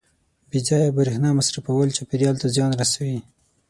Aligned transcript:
•بې 0.49 0.59
ځایه 0.67 0.95
برېښنا 0.97 1.29
مصرفول 1.39 1.87
چاپېریال 1.97 2.35
ته 2.41 2.47
زیان 2.55 2.71
رسوي. 2.81 3.19